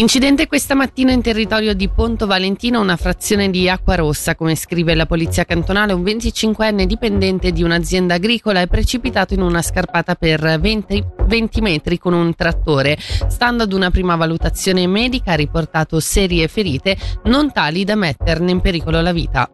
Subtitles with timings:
[0.00, 4.94] Incidente questa mattina in territorio di Ponto Valentino, una frazione di acqua rossa, come scrive
[4.94, 10.58] la polizia cantonale, un 25enne dipendente di un'azienda agricola è precipitato in una scarpata per
[10.58, 12.96] 20, 20 metri con un trattore.
[12.98, 18.60] Stando ad una prima valutazione medica ha riportato serie ferite non tali da metterne in
[18.62, 19.50] pericolo la vita.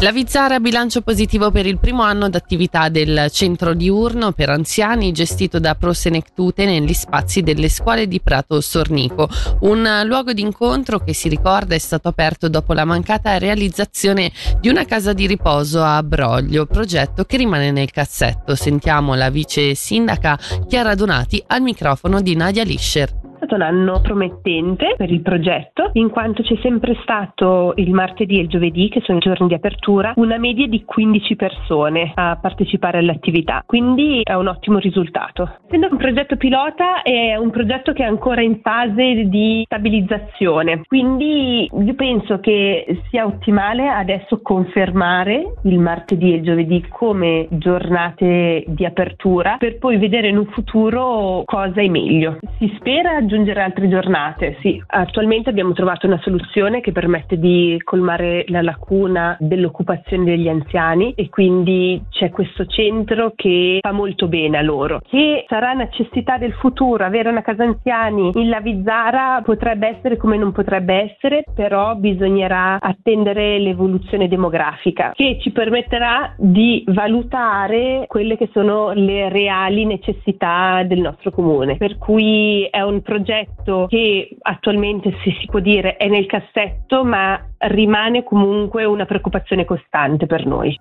[0.00, 5.10] La Vizzara ha bilancio positivo per il primo anno d'attività del centro diurno per anziani
[5.10, 9.28] gestito da Prosenectute negli spazi delle scuole di Prato Sornico,
[9.62, 14.30] un luogo d'incontro che si ricorda è stato aperto dopo la mancata realizzazione
[14.60, 18.54] di una casa di riposo a Broglio, progetto che rimane nel cassetto.
[18.54, 24.94] Sentiamo la vice sindaca Chiara Donati al microfono di Nadia Lischer stato un anno promettente
[24.96, 29.18] per il progetto, in quanto c'è sempre stato il martedì e il giovedì, che sono
[29.18, 33.62] i giorni di apertura, una media di 15 persone a partecipare all'attività.
[33.64, 35.58] Quindi è un ottimo risultato.
[35.66, 40.82] Essendo un progetto pilota, è un progetto che è ancora in fase di stabilizzazione.
[40.86, 48.64] Quindi io penso che sia ottimale adesso confermare il martedì e il giovedì come giornate
[48.66, 52.38] di apertura per poi vedere in un futuro cosa è meglio.
[52.58, 54.82] Si spera aggiungere altre giornate, sì.
[54.86, 61.28] Attualmente abbiamo trovato una soluzione che permette di colmare la lacuna dell'occupazione degli anziani e
[61.28, 65.00] quindi c'è questo centro che fa molto bene a loro.
[65.06, 70.52] Che sarà necessità del futuro avere una casa anziani in Lavizzara potrebbe essere come non
[70.52, 78.92] potrebbe essere, però bisognerà attendere l'evoluzione demografica che ci permetterà di valutare quelle che sono
[78.92, 81.76] le reali necessità del nostro comune.
[81.76, 87.04] Per cui è un progetto progetto che attualmente, se si può dire, è nel cassetto,
[87.04, 90.78] ma rimane comunque una preoccupazione costante per noi.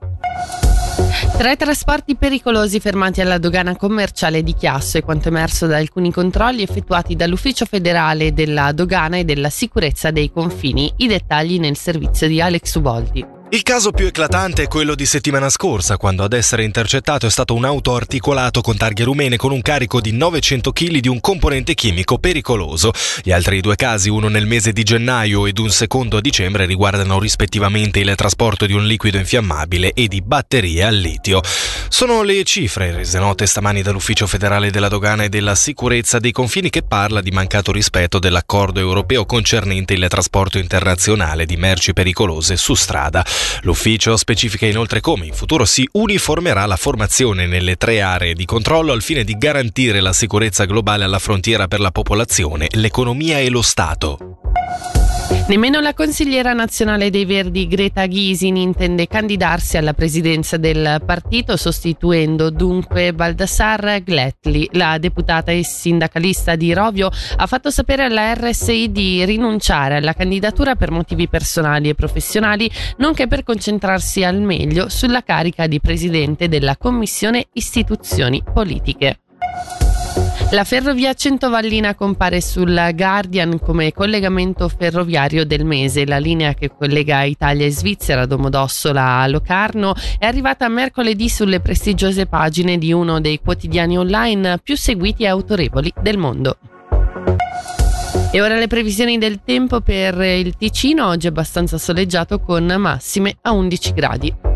[1.38, 6.64] Tre trasporti pericolosi fermati alla dogana commerciale di Chiasso è quanto emerso da alcuni controlli
[6.64, 10.92] effettuati dall'Ufficio federale della dogana e della sicurezza dei confini.
[10.98, 13.36] I dettagli nel servizio di Alex Uboldi.
[13.50, 17.54] Il caso più eclatante è quello di settimana scorsa, quando ad essere intercettato è stato
[17.54, 21.74] un auto articolato con targhe rumene con un carico di 900 kg di un componente
[21.74, 22.92] chimico pericoloso.
[23.24, 27.20] Gli altri due casi, uno nel mese di gennaio ed un secondo a dicembre, riguardano
[27.20, 31.42] rispettivamente il trasporto di un liquido infiammabile e di batterie al litio.
[31.90, 36.70] Sono le cifre rese note stamani dall'Ufficio federale della dogana e della sicurezza dei confini
[36.70, 42.74] che parla di mancato rispetto dell'accordo europeo concernente il trasporto internazionale di merci pericolose su
[42.74, 43.26] strada.
[43.62, 48.92] L'ufficio specifica inoltre come in futuro si uniformerà la formazione nelle tre aree di controllo
[48.92, 53.62] al fine di garantire la sicurezza globale alla frontiera per la popolazione, l'economia e lo
[53.62, 54.38] Stato.
[55.48, 62.50] Nemmeno la consigliera nazionale dei Verdi Greta Ghisin intende candidarsi alla presidenza del partito sostituendo
[62.50, 64.68] dunque Baldassar Gletli.
[64.74, 70.76] La deputata e sindacalista di Rovio ha fatto sapere alla RSI di rinunciare alla candidatura
[70.76, 76.76] per motivi personali e professionali, nonché per concentrarsi al meglio sulla carica di presidente della
[76.76, 79.20] Commissione Istituzioni Politiche.
[80.52, 86.06] La ferrovia Centovallina compare sul Guardian come collegamento ferroviario del mese.
[86.06, 92.28] La linea che collega Italia e Svizzera, Domodossola a Locarno, è arrivata mercoledì sulle prestigiose
[92.28, 96.58] pagine di uno dei quotidiani online più seguiti e autorevoli del mondo.
[98.32, 103.52] E ora le previsioni del tempo per il Ticino, oggi abbastanza soleggiato con massime a
[103.52, 104.47] 11 gradi.